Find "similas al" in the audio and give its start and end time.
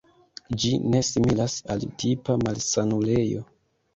1.09-1.85